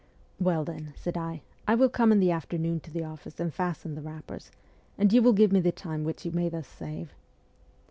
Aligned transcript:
'Well, 0.39 0.63
then,' 0.65 0.93
said 0.95 1.15
I,' 1.15 1.43
I 1.67 1.75
will 1.75 1.87
come 1.87 2.11
in 2.11 2.19
the 2.19 2.31
afternoon 2.31 2.79
to 2.79 2.89
the 2.91 3.03
office 3.03 3.39
and 3.39 3.53
fasten 3.53 3.93
the 3.93 4.01
wrappers, 4.01 4.49
and 4.97 5.13
you 5.13 5.21
will 5.21 5.31
give 5.31 5.51
me 5.51 5.59
the 5.59 5.71
time 5.71 6.03
which 6.03 6.25
you 6.25 6.31
may 6.31 6.49
thus 6.49 6.65
save.' 6.67 7.13